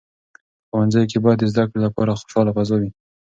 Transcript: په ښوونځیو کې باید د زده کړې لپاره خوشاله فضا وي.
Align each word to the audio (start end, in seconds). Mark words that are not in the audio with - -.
په 0.65 0.65
ښوونځیو 0.77 1.09
کې 1.11 1.17
باید 1.23 1.39
د 1.41 1.45
زده 1.51 1.63
کړې 1.69 1.79
لپاره 1.87 2.17
خوشاله 2.19 2.51
فضا 2.57 2.75
وي. 2.81 2.89